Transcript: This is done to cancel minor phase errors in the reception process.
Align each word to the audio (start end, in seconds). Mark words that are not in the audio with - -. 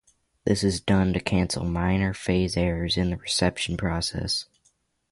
This 0.45 0.63
is 0.63 0.81
done 0.81 1.13
to 1.13 1.19
cancel 1.19 1.63
minor 1.63 2.11
phase 2.11 2.57
errors 2.57 2.97
in 2.97 3.11
the 3.11 3.17
reception 3.17 3.77
process. 3.77 4.47